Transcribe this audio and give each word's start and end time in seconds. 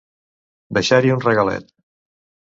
Deixar-hi 0.77 1.11
un 1.15 1.21
regalet. 1.25 1.69